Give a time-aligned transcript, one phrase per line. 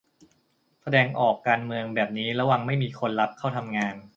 [0.81, 3.95] แสดงออกการเมืองแบบนี้ระวังไม่มีคนรับเข้าทำงาน